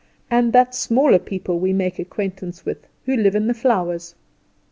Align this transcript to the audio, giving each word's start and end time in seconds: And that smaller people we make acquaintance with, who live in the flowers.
And 0.31 0.51
that 0.51 0.73
smaller 0.73 1.19
people 1.19 1.59
we 1.59 1.73
make 1.73 1.99
acquaintance 1.99 2.65
with, 2.65 2.87
who 3.05 3.15
live 3.15 3.35
in 3.35 3.45
the 3.45 3.53
flowers. 3.53 4.15